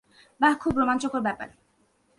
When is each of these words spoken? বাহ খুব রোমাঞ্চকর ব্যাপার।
বাহ 0.39 0.53
খুব 0.61 0.73
রোমাঞ্চকর 0.77 1.21
ব্যাপার। 1.21 1.49